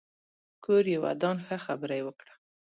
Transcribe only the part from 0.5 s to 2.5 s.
کور يې ودان ښه خبره يې وکړه